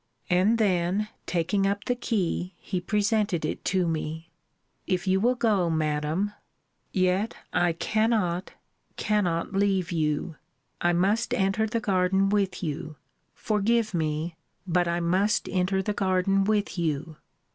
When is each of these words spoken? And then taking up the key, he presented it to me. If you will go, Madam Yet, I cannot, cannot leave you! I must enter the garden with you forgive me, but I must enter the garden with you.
And 0.31 0.57
then 0.57 1.09
taking 1.27 1.67
up 1.67 1.83
the 1.85 1.93
key, 1.93 2.55
he 2.57 2.81
presented 2.81 3.45
it 3.45 3.63
to 3.65 3.87
me. 3.87 4.31
If 4.87 5.05
you 5.05 5.19
will 5.19 5.35
go, 5.35 5.69
Madam 5.69 6.33
Yet, 6.91 7.35
I 7.53 7.73
cannot, 7.73 8.53
cannot 8.97 9.53
leave 9.53 9.91
you! 9.91 10.37
I 10.81 10.91
must 10.91 11.35
enter 11.35 11.67
the 11.67 11.79
garden 11.79 12.29
with 12.29 12.63
you 12.63 12.95
forgive 13.35 13.93
me, 13.93 14.35
but 14.65 14.87
I 14.87 15.01
must 15.01 15.47
enter 15.49 15.83
the 15.83 15.93
garden 15.93 16.45
with 16.45 16.79
you. 16.79 17.17